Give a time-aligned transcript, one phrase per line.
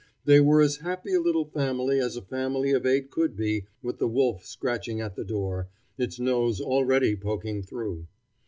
[0.25, 3.99] They were as happy a little family as a family of eight could be with
[3.99, 8.07] the wolf scratching at the door, its nose already poking through.